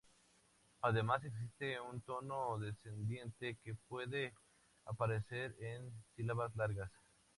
Además, 0.81 1.23
existe 1.25 1.79
un 1.79 2.01
tono 2.01 2.57
descendente 2.57 3.55
que 3.63 3.75
puede 3.87 4.33
aparecer 4.83 5.55
en 5.59 5.93
sílabas 6.15 6.55
largas. 6.55 6.89